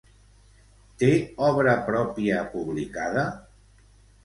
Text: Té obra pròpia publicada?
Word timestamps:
Té 1.01 1.09
obra 1.49 1.77
pròpia 1.91 2.41
publicada? 2.57 3.29